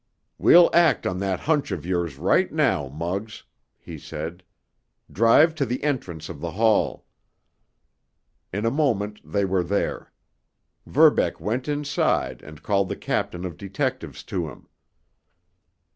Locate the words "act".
0.73-1.05